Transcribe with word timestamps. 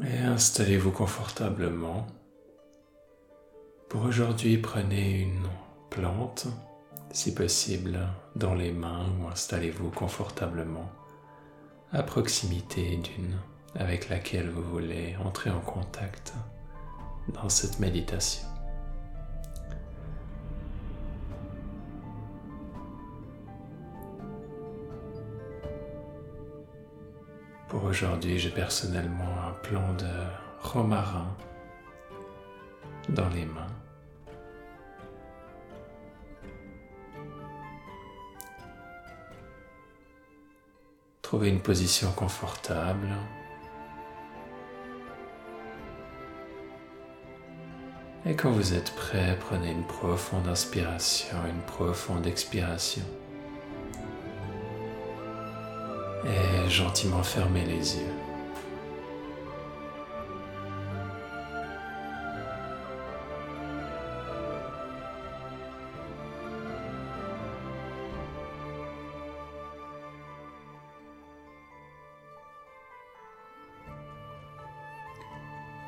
Et 0.00 0.18
installez-vous 0.18 0.90
confortablement. 0.90 2.06
Pour 3.90 4.04
aujourd'hui, 4.04 4.56
prenez 4.56 5.20
une 5.20 5.46
plante, 5.90 6.46
si 7.10 7.34
possible, 7.34 7.98
dans 8.34 8.54
les 8.54 8.72
mains 8.72 9.06
ou 9.20 9.28
installez-vous 9.28 9.90
confortablement 9.90 10.90
à 11.92 12.02
proximité 12.02 12.96
d'une 12.96 13.36
avec 13.74 14.08
laquelle 14.08 14.48
vous 14.48 14.62
voulez 14.62 15.14
entrer 15.22 15.50
en 15.50 15.60
contact 15.60 16.32
dans 17.28 17.50
cette 17.50 17.78
méditation. 17.78 18.51
Aujourd'hui, 27.92 28.38
j'ai 28.38 28.48
personnellement 28.48 29.34
un 29.46 29.52
plan 29.68 29.92
de 29.92 30.08
romarin 30.62 31.36
dans 33.10 33.28
les 33.28 33.44
mains. 33.44 33.66
Trouvez 41.20 41.50
une 41.50 41.60
position 41.60 42.10
confortable. 42.12 43.08
Et 48.24 48.34
quand 48.34 48.52
vous 48.52 48.72
êtes 48.72 48.94
prêt, 48.94 49.36
prenez 49.38 49.70
une 49.70 49.86
profonde 49.86 50.48
inspiration, 50.48 51.36
une 51.46 51.60
profonde 51.66 52.26
expiration. 52.26 53.04
Gentiment 56.72 57.22
fermez 57.22 57.66
les 57.66 57.96
yeux. 57.98 58.14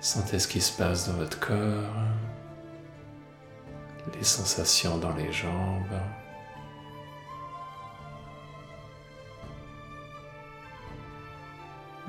Sentez 0.00 0.38
ce 0.38 0.46
qui 0.46 0.60
se 0.60 0.76
passe 0.76 1.08
dans 1.08 1.14
votre 1.14 1.40
corps, 1.40 1.56
les 4.16 4.24
sensations 4.24 4.98
dans 4.98 5.14
les 5.14 5.32
jambes. 5.32 6.00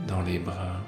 Dans 0.08 0.22
les 0.22 0.40
bras. 0.40 0.82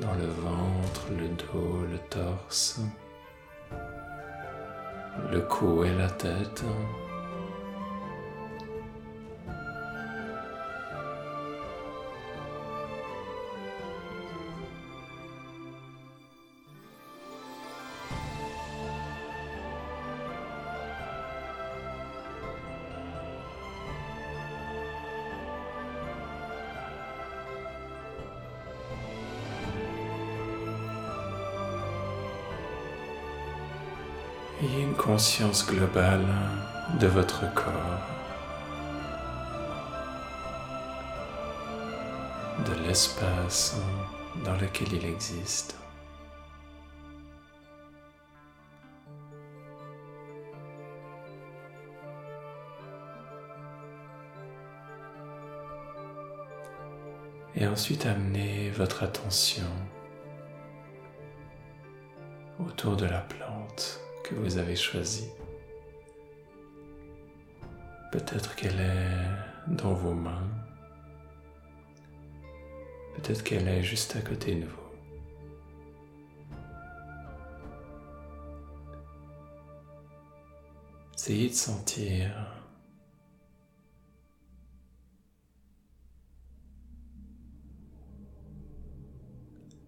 dans 0.00 0.14
le 0.14 0.26
ventre, 0.26 1.06
le 1.10 1.28
dos, 1.28 1.84
le 1.90 1.98
torse, 2.08 2.80
le 5.30 5.40
cou 5.40 5.82
et 5.82 5.92
la 5.94 6.08
tête. 6.08 6.62
Ayez 34.60 34.82
une 34.82 34.94
conscience 34.94 35.64
globale 35.64 36.26
de 36.98 37.06
votre 37.06 37.42
corps, 37.54 37.72
de 42.66 42.84
l'espace 42.84 43.76
dans 44.44 44.56
lequel 44.56 44.92
il 44.94 45.04
existe. 45.04 45.76
Et 57.54 57.64
ensuite 57.64 58.06
amenez 58.06 58.70
votre 58.70 59.04
attention 59.04 59.62
autour 62.58 62.96
de 62.96 63.06
la 63.06 63.20
plante 63.20 63.47
que 64.28 64.34
vous 64.34 64.58
avez 64.58 64.76
choisi. 64.76 65.28
Peut-être 68.12 68.54
qu'elle 68.56 68.78
est 68.78 69.74
dans 69.74 69.94
vos 69.94 70.12
mains. 70.12 70.48
Peut-être 73.14 73.42
qu'elle 73.42 73.66
est 73.66 73.82
juste 73.82 74.16
à 74.16 74.20
côté 74.20 74.56
de 74.56 74.66
vous. 74.66 74.76
Essayez 81.14 81.48
de 81.48 81.54
sentir 81.54 82.30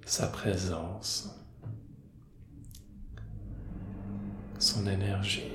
sa 0.07 0.27
présence. 0.27 1.40
Son 4.61 4.87
énergie. 4.87 5.53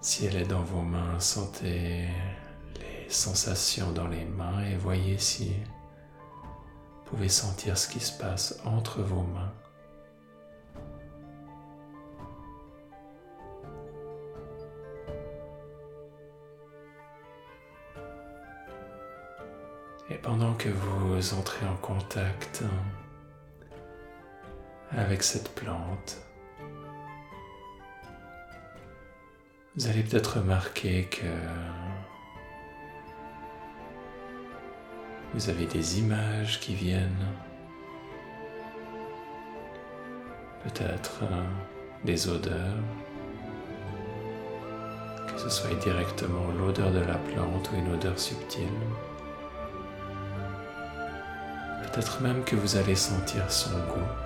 Si 0.00 0.26
elle 0.26 0.36
est 0.36 0.46
dans 0.46 0.62
vos 0.62 0.82
mains, 0.82 1.18
sentez 1.18 2.08
les 2.78 3.08
sensations 3.08 3.90
dans 3.92 4.08
les 4.08 4.24
mains 4.24 4.62
et 4.64 4.76
voyez 4.76 5.18
si 5.18 5.48
vous 5.48 7.10
pouvez 7.10 7.28
sentir 7.28 7.76
ce 7.78 7.88
qui 7.88 8.00
se 8.00 8.16
passe 8.18 8.58
entre 8.64 9.00
vos 9.02 9.22
mains. 9.22 9.52
Pendant 20.24 20.54
que 20.54 20.70
vous 20.70 21.34
entrez 21.34 21.66
en 21.66 21.76
contact 21.76 22.64
avec 24.90 25.22
cette 25.22 25.54
plante, 25.54 26.16
vous 29.76 29.86
allez 29.86 30.02
peut-être 30.02 30.38
remarquer 30.38 31.04
que 31.04 31.26
vous 35.34 35.50
avez 35.50 35.66
des 35.66 35.98
images 35.98 36.58
qui 36.58 36.74
viennent, 36.74 37.26
peut-être 40.62 41.22
des 42.02 42.28
odeurs, 42.28 42.82
que 45.34 45.38
ce 45.38 45.50
soit 45.50 45.74
directement 45.74 46.50
l'odeur 46.58 46.90
de 46.92 47.00
la 47.00 47.18
plante 47.18 47.70
ou 47.72 47.76
une 47.76 47.92
odeur 47.92 48.18
subtile. 48.18 48.68
Peut-être 51.92 52.20
même 52.20 52.44
que 52.44 52.56
vous 52.56 52.76
allez 52.76 52.96
sentir 52.96 53.50
son 53.50 53.70
goût. 53.70 54.24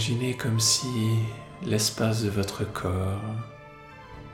imaginez 0.00 0.34
comme 0.34 0.60
si 0.60 1.18
l'espace 1.62 2.22
de 2.22 2.30
votre 2.30 2.64
corps 2.64 3.20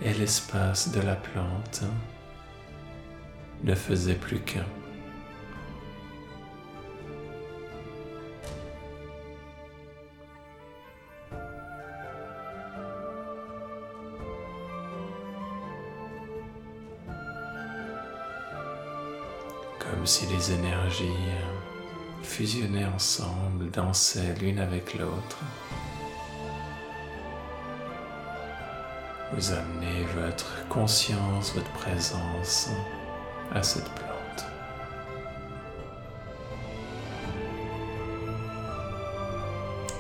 et 0.01 0.13
l'espace 0.15 0.93
de 0.93 1.01
la 1.01 1.17
plante 1.17 1.83
ne 3.65 3.75
faisaient 3.75 4.15
plus 4.15 4.41
qu'un. 4.41 4.67
Comme 19.91 20.07
si 20.07 20.27
les 20.27 20.53
énergies 20.53 21.31
fusionner 22.23 22.85
ensemble, 22.85 23.71
danser 23.71 24.35
l'une 24.41 24.59
avec 24.59 24.95
l'autre. 24.95 25.39
Vous 29.33 29.53
amenez 29.53 30.05
votre 30.15 30.67
conscience, 30.69 31.55
votre 31.55 31.71
présence 31.73 32.71
à 33.55 33.63
cette 33.63 33.89
plante. 33.91 34.47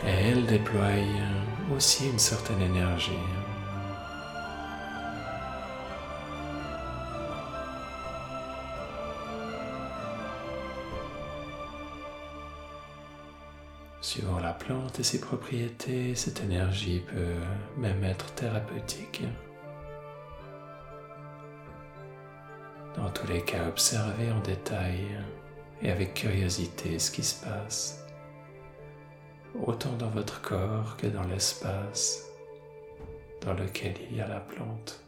Et 0.05 0.29
elle 0.31 0.47
déploie 0.47 0.91
aussi 1.75 2.09
une 2.09 2.19
certaine 2.19 2.62
énergie. 2.62 3.12
Plante 14.58 15.00
et 15.00 15.03
ses 15.03 15.20
propriétés, 15.20 16.14
cette 16.14 16.43
énergie 16.43 17.00
peut 17.00 17.41
même 17.76 18.03
être 18.05 18.32
thérapeutique. 18.35 19.23
Dans 22.97 23.11
tous 23.11 23.26
les 23.26 23.43
cas, 23.43 23.69
observez 23.69 24.31
en 24.32 24.41
détail 24.41 25.19
et 25.82 25.91
avec 25.91 26.14
curiosité 26.14 26.99
ce 26.99 27.11
qui 27.11 27.23
se 27.23 27.44
passe, 27.44 28.06
autant 29.62 29.93
dans 29.93 30.08
votre 30.08 30.41
corps 30.41 30.97
que 30.97 31.06
dans 31.06 31.25
l'espace 31.25 32.23
dans 33.44 33.55
lequel 33.55 33.94
il 34.11 34.17
y 34.17 34.20
a 34.20 34.26
la 34.26 34.41
plante. 34.41 35.00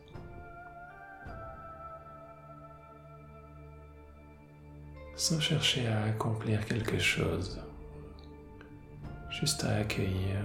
Sans 5.17 5.41
chercher 5.41 5.89
à 5.89 6.05
accomplir 6.05 6.65
quelque 6.65 6.99
chose 6.99 7.61
juste 9.41 9.65
à 9.65 9.77
accueillir. 9.77 10.43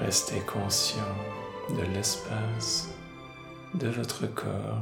Restez 0.00 0.40
conscient 0.40 1.14
de 1.68 1.82
l'espace 1.94 2.88
de 3.74 3.88
votre 3.88 4.26
corps, 4.26 4.80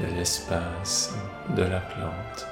de 0.00 0.06
l'espace 0.16 1.12
de 1.50 1.62
la 1.62 1.80
plante, 1.80 2.46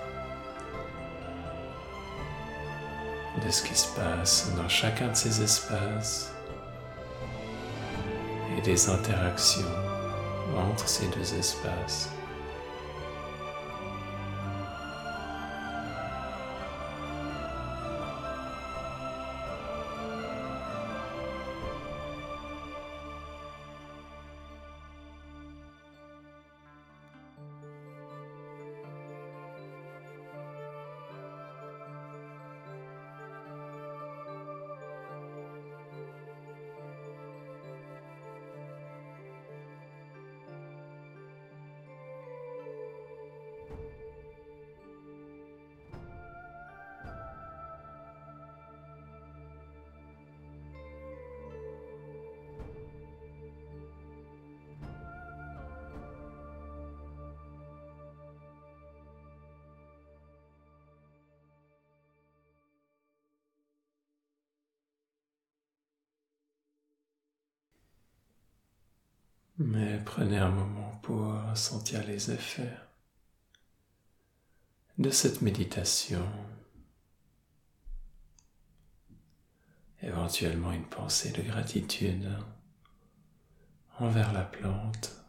de 3.44 3.50
ce 3.50 3.62
qui 3.62 3.74
se 3.74 3.88
passe 3.94 4.52
dans 4.56 4.68
chacun 4.68 5.08
de 5.08 5.14
ces 5.14 5.42
espaces 5.42 6.32
et 8.56 8.60
des 8.60 8.90
interactions 8.90 9.64
entre 10.56 10.86
ces 10.86 11.06
deux 11.08 11.34
espaces. 11.34 12.10
Mais 69.58 70.00
prenez 70.04 70.38
un 70.38 70.50
moment 70.50 70.98
pour 71.02 71.32
sentir 71.54 72.04
les 72.06 72.32
effets 72.32 72.76
de 74.98 75.10
cette 75.10 75.42
méditation. 75.42 76.26
Éventuellement 80.02 80.72
une 80.72 80.86
pensée 80.86 81.30
de 81.30 81.42
gratitude 81.42 82.28
envers 84.00 84.32
la 84.32 84.42
plante 84.42 85.24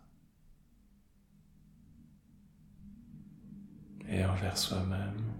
et 4.07 4.25
envers 4.25 4.57
soi-même. 4.57 5.34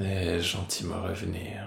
Et 0.00 0.40
gentiment 0.40 1.02
revenir 1.02 1.64